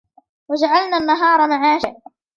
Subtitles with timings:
[0.49, 1.95] وجعلنا النهار معاشا